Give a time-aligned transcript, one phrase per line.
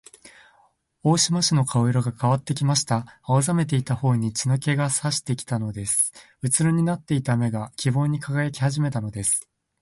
[1.03, 3.19] 大鳥氏の顔色がかわってきました。
[3.21, 6.11] 青ざめていたほおに血の気がさしてきたのです。
[6.41, 9.47] うつろになっていた目が、希望にかがやきはじめたのです。